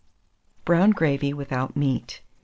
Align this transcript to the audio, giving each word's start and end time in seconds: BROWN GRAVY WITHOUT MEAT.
BROWN 0.65 0.89
GRAVY 0.97 1.31
WITHOUT 1.31 1.75
MEAT. 1.77 2.21